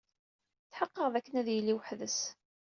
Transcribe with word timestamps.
Tḥeqqeɣ 0.71 1.07
dakken 1.13 1.35
ad 1.41 1.47
yili 1.51 1.73
weḥd-s. 1.77 2.19